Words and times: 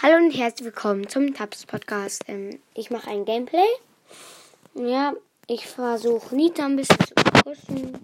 Hallo 0.00 0.16
und 0.16 0.30
herzlich 0.30 0.64
willkommen 0.64 1.08
zum 1.08 1.34
Tabs 1.34 1.66
Podcast. 1.66 2.22
Ähm, 2.28 2.60
ich 2.74 2.88
mache 2.88 3.10
ein 3.10 3.24
Gameplay. 3.24 3.66
Ja, 4.76 5.12
ich 5.48 5.66
versuche 5.66 6.36
Nita 6.36 6.66
ein 6.66 6.76
bisschen 6.76 7.00
zu 7.00 7.14
pushen. 7.42 7.98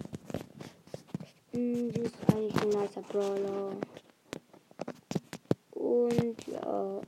Hm, 1.53 1.91
sie 1.93 2.01
ist 2.01 2.15
eigentlich 2.29 2.61
ein 2.61 2.67
nicer 2.67 3.01
Brawler. 3.01 3.71
Und 5.71 6.47
ja, 6.47 7.01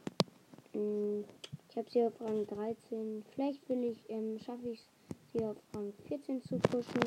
hm, 0.71 1.25
ich 1.69 1.75
habe 1.75 1.89
sie 1.91 2.03
auf 2.03 2.13
Rang 2.21 2.47
13. 2.47 3.25
Vielleicht 3.35 3.67
will 3.67 3.83
ich, 3.83 3.97
ähm, 4.07 4.39
schaffe 4.39 4.69
ich 4.69 4.79
es, 4.79 4.87
sie 5.33 5.43
auf 5.43 5.57
Rang 5.75 5.91
14 6.07 6.41
zu 6.43 6.59
pushen. 6.59 7.01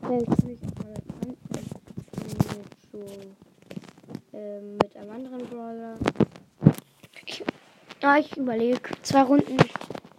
Vielleicht 0.00 0.44
will 0.44 0.58
ich 0.60 0.62
auch 0.64 0.84
mal 0.84 0.94
anfangen 1.22 1.36
mit 2.58 2.90
so 2.90 3.06
ähm, 4.32 4.78
mit 4.78 4.96
einem 4.96 5.10
anderen 5.10 5.46
Brawler. 5.46 5.94
Ja, 8.02 8.18
ich 8.18 8.36
überlege. 8.36 8.80
Zwei 9.02 9.22
Runden 9.22 9.56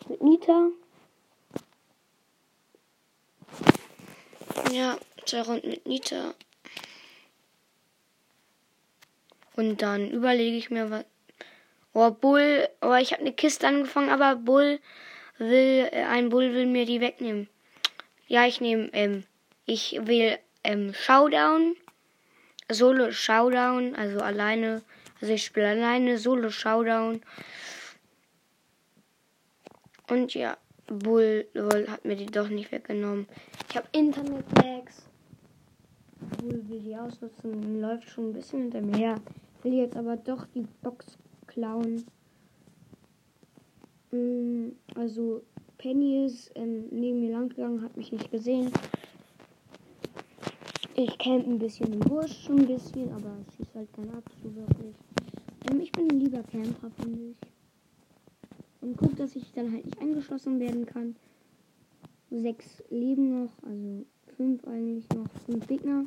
mit 0.08 0.22
Nita. 0.22 0.70
Ja, 4.72 4.98
zwei 5.26 5.42
Runden 5.42 5.70
mit 5.70 5.86
Nita. 5.86 6.34
Und 9.58 9.82
dann 9.82 10.10
überlege 10.12 10.56
ich 10.56 10.70
mir, 10.70 10.92
was. 10.92 11.04
Oh, 11.92 12.10
Bull. 12.12 12.70
Oh, 12.82 12.94
ich 12.94 13.12
habe 13.12 13.22
eine 13.22 13.34
Kiste 13.34 13.68
angefangen, 13.68 14.10
aber 14.10 14.38
Bull 14.38 14.80
will. 15.38 15.90
Äh, 15.92 16.06
ein 16.06 16.30
Bull 16.30 16.54
will 16.54 16.68
mir 16.68 16.86
die 16.86 17.02
wegnehmen. 17.02 17.50
Ja, 18.28 18.48
ich 18.48 18.62
nehme. 18.62 18.92
Ähm, 18.94 19.26
ich 19.66 20.00
will 20.04 20.40
ähm, 20.64 20.94
Showdown. 20.94 21.76
Solo 22.72 23.12
Showdown. 23.12 23.94
Also 23.96 24.22
alleine. 24.22 24.84
Also 25.20 25.34
ich 25.34 25.44
spiele 25.44 25.68
alleine 25.68 26.18
Solo 26.18 26.50
Showdown. 26.50 27.22
Und 30.14 30.36
ja, 30.36 30.58
Bull, 30.86 31.48
Bull 31.56 31.88
hat 31.90 32.06
mir 32.06 32.16
die 32.16 32.28
doch 32.28 32.48
nicht 32.48 32.72
weggenommen. 32.72 33.26
Ich 33.68 33.76
habe 33.76 33.88
Internet-Lags. 33.94 35.08
Bull 36.38 36.62
will 36.70 36.82
die 36.82 36.96
ausnutzen, 36.96 37.82
läuft 37.82 38.08
schon 38.08 38.30
ein 38.30 38.34
bisschen 38.34 38.62
hinter 38.62 38.82
mir 38.82 38.96
her. 38.96 39.16
Will 39.64 39.74
jetzt 39.74 39.98
aber 39.98 40.16
doch 40.18 40.46
die 40.54 40.68
Box 40.84 41.18
klauen. 41.48 42.06
Mm, 44.12 44.74
also 44.94 45.42
Penny 45.80 46.28
ist 46.28 46.52
ähm, 46.54 46.86
neben 46.92 47.22
mir 47.22 47.32
lang 47.32 47.50
gegangen, 47.50 47.82
hat 47.82 47.98
mich 47.98 48.12
nicht 48.12 48.30
gesehen. 48.30 48.72
Ich 50.94 51.18
camp 51.18 51.48
ein 51.48 51.58
bisschen 51.58 51.92
im 51.92 52.02
Busch, 52.02 52.46
schon 52.46 52.60
ein 52.60 52.68
bisschen, 52.68 53.12
aber 53.14 53.36
es 53.48 53.60
ist 53.62 53.74
halt 53.74 53.92
kein 53.94 54.14
Abzug 54.14 54.56
wirklich. 54.56 54.96
Ähm, 55.72 55.82
ich 55.82 55.92
bin 55.92 56.08
ein 56.12 56.20
lieber 56.20 56.44
Camper, 56.44 56.92
finde 57.02 57.32
ich. 57.32 57.53
Und 58.84 58.98
guck, 58.98 59.16
dass 59.16 59.36
ich 59.36 59.52
dann 59.54 59.72
halt 59.72 59.86
nicht 59.86 60.00
angeschossen 60.02 60.60
werden 60.60 60.86
kann. 60.86 61.16
Sechs 62.30 62.84
leben 62.90 63.44
noch, 63.44 63.52
also 63.64 64.06
fünf 64.36 64.66
eigentlich 64.68 65.08
noch, 65.10 65.28
fünf 65.46 65.68
Gegner. 65.68 66.06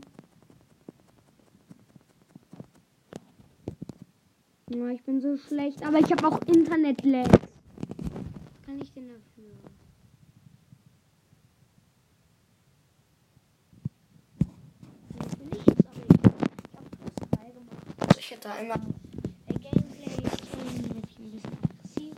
Ja, 4.68 4.88
ich 4.88 5.02
bin 5.04 5.20
so 5.20 5.36
schlecht, 5.36 5.86
aber 5.86 6.00
ich 6.00 6.10
habe 6.10 6.26
auch 6.26 6.40
Internet-Lags. 6.42 7.30
Was 7.30 8.62
kann 8.66 8.80
ich 8.82 8.92
denn 8.92 9.08
dafür? 9.08 9.44
Ich 15.14 15.38
nichts, 15.38 15.86
aber 15.86 15.96
ich, 15.96 16.14
ich 16.14 16.24
habe 16.76 17.52
gemacht. 17.52 18.00
Also 18.00 18.18
ich 18.18 18.30
hätte 18.32 18.48
da 18.48 18.56
immer 18.58 18.74
äh, 19.46 19.54
Gameplay 19.54 20.10
hätte 20.10 20.42
ich 20.42 20.52
ein 20.52 21.00
bisschen 21.00 21.40
aggressiv, 21.62 22.14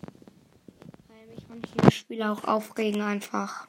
weil 1.06 1.26
mich 1.28 1.48
auch 2.24 2.44
aufregen 2.44 3.02
einfach. 3.02 3.66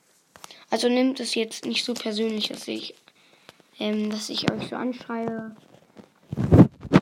Also 0.70 0.88
nimmt 0.88 1.20
es 1.20 1.36
jetzt 1.36 1.66
nicht 1.66 1.84
so 1.84 1.94
persönlich, 1.94 2.50
dass 2.50 2.68
ich, 2.68 2.96
ähm, 3.80 4.10
dass 4.10 4.30
ich 4.30 4.52
euch 4.52 4.70
so 4.70 4.76
anschreie. 4.76 5.56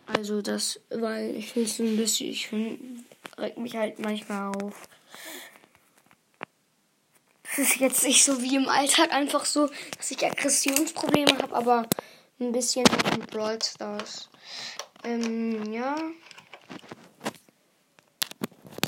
Also 0.05 0.41
das, 0.41 0.79
weil 0.89 1.35
ich 1.35 1.51
finde 1.51 1.69
so 1.69 1.83
ein 1.83 1.97
bisschen, 1.97 2.29
ich 2.29 2.47
finde, 2.47 2.79
regt 3.37 3.57
mich 3.57 3.75
halt 3.75 3.99
manchmal 3.99 4.55
auf. 4.55 4.87
Es 7.43 7.59
ist 7.59 7.75
jetzt 7.77 8.03
nicht 8.03 8.23
so 8.23 8.41
wie 8.41 8.55
im 8.55 8.69
Alltag 8.69 9.11
einfach 9.11 9.45
so, 9.45 9.69
dass 9.97 10.11
ich 10.11 10.25
Aggressionsprobleme 10.25 11.37
habe, 11.39 11.55
aber 11.55 11.87
ein 12.39 12.51
bisschen 12.51 12.85
in 13.13 13.19
Brawl 13.21 13.59
Stars. 13.61 14.29
Ähm, 15.03 15.73
ja. 15.73 15.95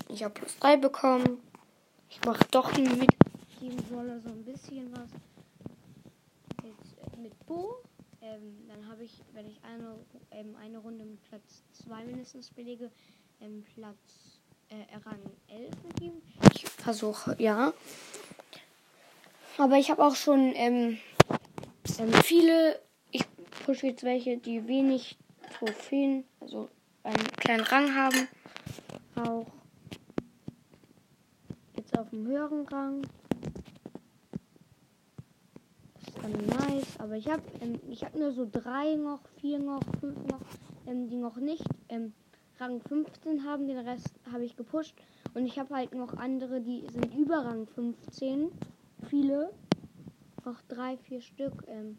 Ich 0.07 0.23
habe 0.23 0.33
plus 0.33 0.57
3 0.59 0.77
bekommen. 0.77 1.48
Ich 2.09 2.23
mache 2.25 2.45
doch 2.51 2.75
mit 2.77 3.11
jedem 3.59 3.77
Brawler 3.83 4.19
so 4.19 4.29
ein 4.29 4.43
bisschen 4.43 4.91
was. 4.91 5.09
Äh, 6.63 7.17
mit 7.21 7.45
Bo. 7.45 7.83
Ähm, 8.21 8.67
dann 8.67 8.87
habe 8.89 9.03
ich, 9.03 9.21
wenn 9.33 9.47
ich 9.47 9.59
eine, 9.63 9.95
ähm, 10.31 10.55
eine 10.55 10.79
Runde 10.79 11.05
mit 11.05 11.21
Platz 11.29 11.63
2 11.85 12.03
mindestens 12.05 12.49
belege, 12.49 12.91
ähm, 13.41 13.63
Platz 13.75 14.39
äh, 14.69 14.95
Rang 15.05 15.19
11 15.47 15.71
mit 15.83 16.01
ihm. 16.01 16.21
Ich 16.53 16.65
versuche, 16.65 17.35
ja. 17.39 17.73
Aber 19.57 19.77
ich 19.77 19.91
habe 19.91 20.03
auch 20.03 20.15
schon 20.15 20.53
ähm, 20.55 20.97
ähm, 21.99 22.13
viele, 22.23 22.81
ich 23.11 23.23
pushe 23.65 23.87
jetzt 23.87 24.03
welche, 24.03 24.37
die 24.37 24.67
wenig 24.67 25.17
Trophäen, 25.57 26.25
also 26.39 26.69
einen 27.03 27.31
kleinen 27.37 27.63
Rang 27.63 27.95
haben. 27.95 28.27
Auch 29.15 29.45
jetzt 31.79 31.97
auf 31.97 32.09
dem 32.09 32.27
höheren 32.27 32.67
Rang. 32.67 33.01
Das 35.93 36.07
ist 36.07 36.17
dann 36.21 36.45
nice. 36.45 36.99
Aber 36.99 37.15
ich 37.15 37.29
habe 37.29 37.41
ähm, 37.61 37.79
ich 37.89 38.03
hab 38.03 38.15
nur 38.15 38.31
so 38.31 38.47
drei 38.51 38.95
noch, 38.95 39.21
vier 39.39 39.59
noch, 39.59 39.81
fünf 40.01 40.17
noch, 40.25 40.41
ähm, 40.87 41.07
die 41.07 41.15
noch 41.15 41.37
nicht 41.37 41.63
ähm, 41.87 42.13
Rang 42.59 42.81
15 42.81 43.45
haben. 43.45 43.67
Den 43.67 43.77
Rest 43.77 44.13
habe 44.31 44.43
ich 44.43 44.57
gepusht. 44.57 44.93
Und 45.33 45.45
ich 45.45 45.57
habe 45.57 45.73
halt 45.73 45.93
noch 45.93 46.13
andere, 46.15 46.59
die 46.59 46.85
sind 46.91 47.15
über 47.15 47.45
Rang 47.45 47.65
15. 47.67 48.51
Viele. 49.09 49.51
Noch 50.43 50.61
drei, 50.67 50.97
vier 50.97 51.21
Stück. 51.21 51.63
Ähm, 51.67 51.97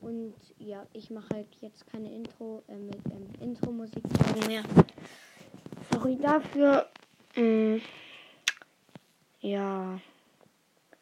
und 0.00 0.34
ja, 0.58 0.86
ich 0.92 1.10
mache 1.10 1.34
halt 1.34 1.48
jetzt 1.60 1.84
keine 1.88 2.14
Intro 2.14 2.62
äh, 2.68 2.76
mit 2.76 3.00
ähm, 3.06 3.26
Intro-Musik 3.40 4.04
mehr. 4.46 4.62
Sorry 5.90 6.16
dafür. 6.16 6.86
Mm, 7.34 7.78
ja. 9.40 10.00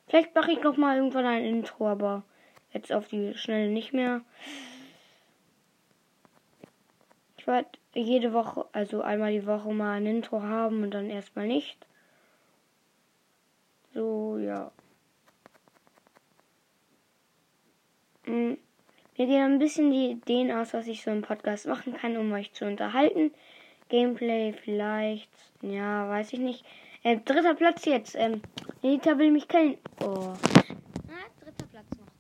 Vielleicht 0.09 0.35
mache 0.35 0.53
ich 0.53 0.63
noch 0.63 0.77
mal 0.77 0.97
irgendwann 0.97 1.27
ein 1.27 1.45
Intro, 1.45 1.89
aber 1.89 2.23
jetzt 2.73 2.93
auf 2.93 3.09
die 3.09 3.35
Schnelle 3.35 3.71
nicht 3.71 3.93
mehr. 3.93 4.23
Ich 7.39 7.47
werde 7.47 7.69
jede 7.95 8.33
Woche, 8.33 8.67
also 8.73 9.03
einmal 9.03 9.33
die 9.33 9.47
Woche 9.47 9.73
mal 9.73 9.95
ein 9.95 10.07
Intro 10.07 10.43
haben 10.43 10.83
und 10.83 10.93
dann 10.93 11.11
erstmal 11.11 11.47
nicht. 11.47 11.87
So, 13.95 14.39
ja. 14.39 14.71
Mm. 18.27 18.55
Mir 19.19 19.27
gehen 19.27 19.43
ein 19.43 19.59
bisschen 19.59 19.91
die 19.91 20.11
Ideen 20.11 20.53
aus, 20.53 20.75
was 20.75 20.87
ich 20.87 21.03
so 21.03 21.11
im 21.11 21.23
Podcast 21.23 21.67
machen 21.67 21.95
kann, 21.95 22.19
um 22.19 22.31
euch 22.33 22.53
zu 22.53 22.67
unterhalten. 22.67 23.33
Gameplay 23.89 24.53
vielleicht, 24.53 25.31
ja, 25.63 26.07
weiß 26.09 26.35
ich 26.35 26.39
nicht. 26.41 26.67
Äh, 27.07 27.19
dritter 27.19 27.55
Platz 27.55 27.85
jetzt. 27.85 28.17
Ähm, 28.17 28.43
Nita 28.83 29.17
will 29.17 29.31
mich 29.31 29.47
kennen. 29.47 29.79
Oh. 30.01 30.35
Na, 31.07 31.23
dritter 31.41 31.67
Platz 31.67 31.87
noch. 32.01 32.11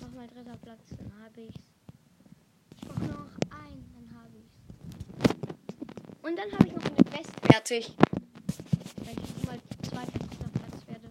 Nochmal 0.00 0.26
dritter 0.28 0.56
Platz, 0.56 0.80
dann 0.96 1.12
habe 1.22 1.38
ich's. 1.42 1.60
Ich 2.74 2.88
mach 2.88 2.98
noch 3.00 3.28
einen, 3.50 3.84
dann 3.92 4.08
habe 4.18 4.38
ich's. 4.38 4.54
Und 6.22 6.38
dann 6.38 6.50
habe 6.50 6.66
ich 6.66 6.72
noch 6.72 6.86
eine 6.86 7.04
Quest 7.10 7.32
fertig. 7.42 7.94
Wenn 9.04 9.22
ich 9.22 9.44
mal 9.44 9.58
zweiter 9.82 10.18
Platz 10.54 10.86
werde. 10.86 11.10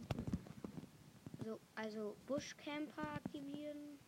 So, 1.45 1.59
also 1.75 2.15
Buschcamper 2.25 3.07
aktivieren. 3.13 3.99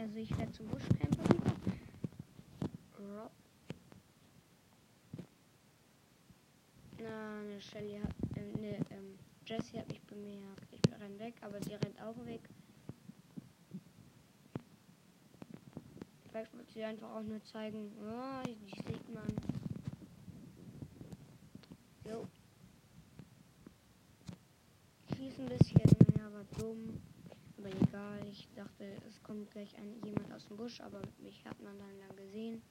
Also 0.00 0.16
ich 0.16 0.38
werde 0.38 0.52
zum 0.52 0.68
Buschcamper 0.68 1.22
wieder. 1.34 1.52
Rob. 2.98 3.30
Na, 7.02 7.40
eine 7.40 7.60
Shelly 7.60 7.98
hat, 7.98 8.14
äh, 8.36 8.60
ne, 8.60 8.76
ähm, 8.90 9.18
Jessie 9.44 9.78
hat 9.80 9.88
mich 9.88 10.00
bemerkt. 10.02 10.68
Ich 10.70 10.80
renn 11.00 11.18
weg, 11.18 11.30
aber 11.42 11.60
sie 11.62 11.74
rennt 11.74 12.00
auch 12.00 12.24
weg. 12.24 12.48
Vielleicht 16.30 16.54
wollte 16.54 16.72
sie 16.72 16.84
einfach 16.84 17.10
auch 17.10 17.22
nur 17.22 17.44
zeigen, 17.44 17.92
oh, 18.00 18.42
die 18.46 18.70
sieht 18.70 19.12
man. 19.12 19.26
Jo. 22.08 22.26
Schieß 25.14 25.40
ein 25.40 25.48
bisschen, 25.48 25.80
ja, 26.18 26.32
war 26.32 26.44
dumm. 26.58 27.00
Aber 27.58 27.68
egal, 27.68 28.26
ich 28.30 28.48
dachte, 28.56 28.96
es 29.06 29.22
kommt 29.22 29.50
gleich 29.50 29.76
ein, 29.76 30.00
jemand 30.04 30.32
aus 30.32 30.46
dem 30.48 30.56
Busch, 30.56 30.80
aber 30.80 31.02
mich 31.18 31.44
hat 31.44 31.60
man 31.60 31.78
dann, 31.78 32.08
dann 32.08 32.16
gesehen. 32.16 32.62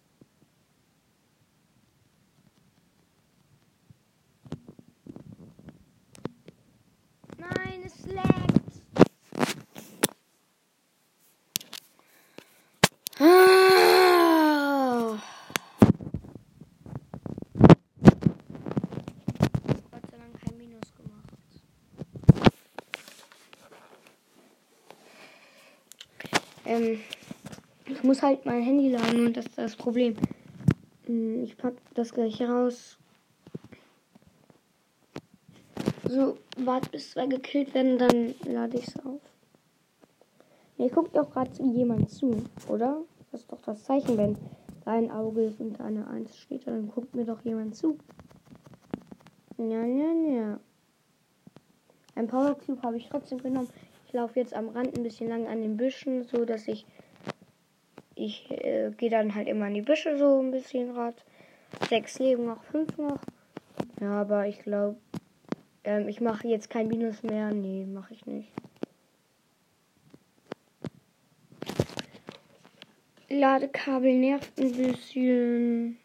Ähm, 26.66 27.00
ich 27.86 28.04
muss 28.04 28.22
halt 28.22 28.46
mein 28.46 28.62
Handy 28.63 28.90
laden 28.90 29.28
und 29.28 29.38
das 29.38 29.46
ist 29.46 29.58
das 29.58 29.75
Problem. 29.75 30.16
Hm, 31.06 31.44
ich 31.44 31.58
pack 31.58 31.74
das 31.94 32.13
gleich 32.13 32.42
raus. 32.42 32.98
So, 36.08 36.38
warte 36.58 36.90
bis 36.90 37.12
zwei 37.12 37.28
gekillt 37.28 37.74
werden, 37.74 37.98
dann 37.98 38.36
lade 38.46 38.78
ich 38.78 38.88
es 38.88 39.06
auf. 39.06 39.22
Mir 40.78 40.90
guckt 40.90 41.16
doch 41.16 41.31
gerade 41.31 41.52
jemand 41.63 42.10
zu, 42.10 42.44
oder? 42.68 43.02
Das 43.31 43.42
ist 43.42 43.52
doch 43.52 43.62
das 43.62 43.84
Zeichen, 43.84 44.18
wenn 44.18 44.38
dein 44.84 45.12
Auge 45.12 45.44
ist 45.44 45.60
und 45.60 45.80
eine 45.80 46.08
Eins 46.08 46.38
steht, 46.38 46.68
dann 46.68 46.90
guckt 46.90 47.16
mir 47.16 47.25
doch 47.25 47.42
jemand 47.44 47.75
zu. 47.75 47.98
Ja, 49.58 49.86
ja, 49.86 50.12
ja. 50.12 50.60
Ein 52.16 52.28
Power 52.28 52.56
Cube 52.56 52.81
habe 52.81 52.98
ich 52.98 53.08
trotzdem 53.08 53.38
genommen. 53.38 53.69
Ich 54.12 54.16
laufe 54.16 54.42
jetzt 54.42 54.54
am 54.54 54.68
Rand 54.68 54.98
ein 54.98 55.04
bisschen 55.04 55.30
lang 55.30 55.48
an 55.48 55.62
den 55.62 55.78
Büschen, 55.78 56.25
so 56.25 56.44
dass 56.44 56.68
ich 56.68 56.86
ich 58.13 58.52
äh, 58.52 58.92
gehe 58.98 59.10
dann 59.10 59.34
halt 59.36 59.48
immer 59.48 59.68
in 59.68 59.74
die 59.74 59.81
Büsche 59.81 60.18
so 60.18 60.42
ein 60.42 60.52
bisschen 60.52 60.92
Rad. 60.92 61.16
Sechs 61.88 62.19
Leben 62.19 62.46
noch, 62.46 62.62
fünf 62.66 62.98
noch. 62.98 63.22
Ja, 64.02 64.19
aber 64.19 64.48
ich 64.48 64.60
glaube, 64.63 64.98
ähm, 65.86 66.10
ich 66.10 66.19
mache 66.19 66.46
jetzt 66.46 66.69
kein 66.69 66.90
Minus 66.90 67.24
mehr. 67.24 67.54
Nee, 67.54 67.86
mache 67.86 68.13
ich 68.13 68.25
nicht. 68.25 68.52
Ladekabel 73.30 74.13
nervt 74.13 74.60
ein 74.60 74.74
bisschen. 74.74 75.98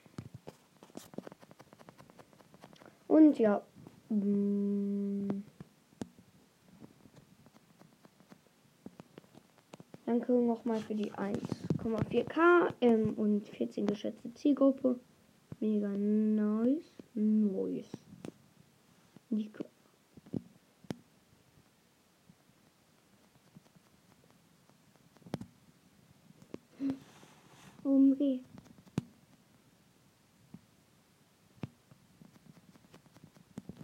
Und 3.09 3.37
ja. 3.41 3.63
Hm. 4.11 4.96
Danke 10.07 10.33
nochmal 10.33 10.79
für 10.79 10.95
die 10.95 11.11
1,4K 11.13 12.73
ähm, 12.81 13.15
und 13.15 13.49
14 13.49 13.87
geschätzte 13.87 14.33
Zielgruppe. 14.35 15.01
Mega 15.59 15.89
nice. 15.89 16.93
Nice. 17.15 17.91
Nico. 19.31 19.65
Umgeh. 27.83 28.41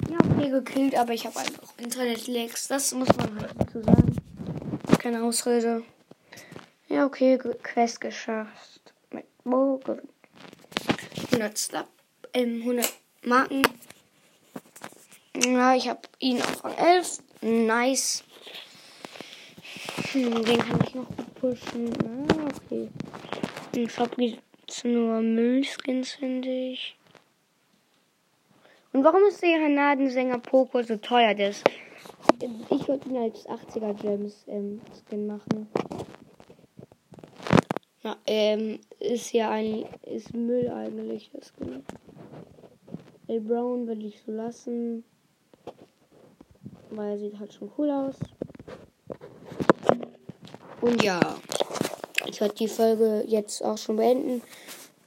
Ja, 0.08 0.18
okay, 0.18 0.50
gekillt, 0.50 0.94
aber 0.96 1.14
ich 1.14 1.26
habe 1.26 1.38
einfach 1.38 1.78
Internet-Lags. 1.78 2.68
Das 2.68 2.94
muss 2.94 3.08
man 3.16 3.40
halt 3.40 3.54
dazu 3.58 3.82
sagen. 3.82 4.16
Keine 4.98 5.24
Ausrede. 5.24 5.82
Ja, 6.92 7.06
okay, 7.06 7.38
Quest 7.38 8.02
geschafft. 8.02 8.92
Mit 9.12 9.24
Bogen. 9.44 10.06
100 11.30 11.56
Slap, 11.56 11.88
ähm, 12.34 12.60
100 12.60 12.92
Marken. 13.24 13.62
Ja, 15.42 15.74
ich 15.74 15.88
habe 15.88 16.02
ihn 16.18 16.42
auf 16.42 16.62
Rang 16.62 16.74
11. 16.74 17.22
Nice. 17.40 18.24
Hm, 20.12 20.44
den 20.44 20.58
kann 20.58 20.80
ich 20.86 20.94
noch 20.94 21.06
pushen. 21.40 21.94
Ah, 22.28 22.48
okay. 22.56 22.90
Im 23.74 23.88
Shop 23.88 24.14
gibt 24.18 24.42
es 24.68 24.84
nur 24.84 25.22
Müllskins, 25.22 26.10
finde 26.10 26.50
ich. 26.50 26.94
Und 28.92 29.02
warum 29.02 29.22
ist 29.30 29.40
der 29.42 29.60
Granadensänger 29.60 30.40
Poco 30.40 30.82
so 30.82 30.98
teuer? 30.98 31.34
Das 31.34 31.64
ich 32.68 32.88
würde 32.88 33.08
ihn 33.08 33.16
als 33.16 33.48
80er 33.48 33.94
Gems 33.94 34.44
ähm, 34.46 34.82
Skin 35.06 35.26
machen. 35.26 35.68
Ja, 38.04 38.16
ähm, 38.26 38.80
ist 38.98 39.32
ja 39.32 39.50
ein 39.50 39.84
ist 40.02 40.34
Müll 40.34 40.68
eigentlich 40.68 41.30
das 41.32 41.52
Skin. 41.52 41.84
El 43.28 43.40
Brown 43.40 43.86
würde 43.86 44.02
ich 44.02 44.20
so 44.26 44.32
lassen. 44.32 45.04
Weil 46.90 47.12
er 47.12 47.18
sieht 47.18 47.38
halt 47.38 47.52
schon 47.52 47.70
cool 47.78 47.90
aus. 47.90 48.16
Und 50.80 51.02
ja, 51.02 51.20
ich 52.26 52.40
werde 52.40 52.54
die 52.54 52.68
Folge 52.68 53.24
jetzt 53.26 53.64
auch 53.64 53.78
schon 53.78 53.96
beenden. 53.96 54.42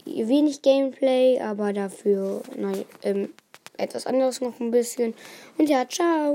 Wenig 0.05 0.61
Gameplay, 0.61 1.39
aber 1.39 1.73
dafür 1.73 2.41
nein, 2.55 2.85
ähm, 3.03 3.33
etwas 3.77 4.07
anderes 4.07 4.39
noch 4.41 4.59
ein 4.59 4.71
bisschen. 4.71 5.13
Und 5.57 5.69
ja, 5.69 5.87
ciao. 5.87 6.33